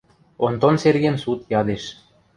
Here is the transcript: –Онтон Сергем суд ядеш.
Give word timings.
–Онтон 0.45 0.75
Сергем 0.83 1.15
суд 1.23 1.39
ядеш. 1.59 1.83